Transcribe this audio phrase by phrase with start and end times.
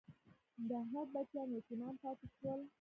[0.67, 2.59] د احمد بچیان یتیمان پاتې شول.